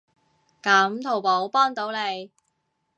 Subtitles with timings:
[0.63, 2.31] 噉淘寶幫到你